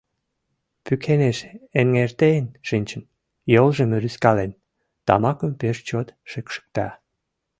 —Пӱкенеш 0.85 1.37
эҥертен 1.79 2.45
шинчын, 2.67 3.03
йолжым 3.53 3.89
рӱзкален, 4.01 4.51
тамакым 5.05 5.51
пеш 5.59 5.77
чот 5.87 6.07
шикшыкта. 6.29 6.87